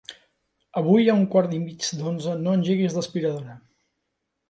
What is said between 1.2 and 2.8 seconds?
un quart i mig d'onze no